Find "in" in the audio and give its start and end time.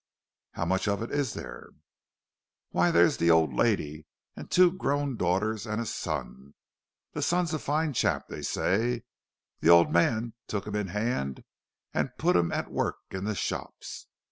10.75-10.87, 13.11-13.25